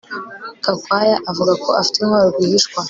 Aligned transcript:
Gakwaya 0.63 1.15
avuga 1.29 1.53
ko 1.63 1.69
afite 1.81 1.97
intwaro 1.99 2.27
rwihishwa 2.35 2.77